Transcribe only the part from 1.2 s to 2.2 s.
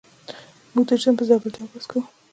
ځانګړتیاوو بحث کوو.